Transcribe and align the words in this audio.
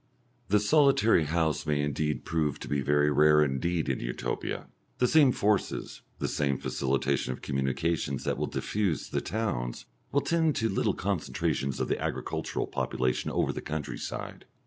The 0.47 0.59
solitary 0.59 1.25
house 1.25 1.67
may 1.67 1.79
indeed 1.79 2.25
prove 2.25 2.57
to 2.61 2.67
be 2.67 2.81
very 2.81 3.11
rare 3.11 3.43
indeed 3.43 3.87
in 3.87 3.99
Utopia. 3.99 4.65
The 4.97 5.07
same 5.07 5.31
forces, 5.31 6.01
the 6.17 6.27
same 6.27 6.57
facilitation 6.57 7.33
of 7.33 7.43
communications 7.43 8.23
that 8.23 8.39
will 8.39 8.47
diffuse 8.47 9.09
the 9.09 9.21
towns 9.21 9.85
will 10.11 10.21
tend 10.21 10.55
to 10.55 10.69
little 10.69 10.95
concentrations 10.95 11.79
of 11.79 11.87
the 11.87 12.01
agricultural 12.01 12.65
population 12.65 13.29
over 13.29 13.53
the 13.53 13.61
country 13.61 13.99
side. 13.99 14.45